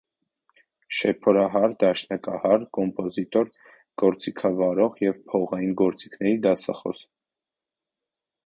Շեփորահար, 0.99 1.75
դաշնակահար, 1.83 2.65
կոմպոզիտոր, 2.79 3.53
գործիքավորող 4.05 4.99
և 5.07 5.23
փողային 5.29 5.77
գործիքների 5.83 6.37
դասախոս։ 6.49 7.07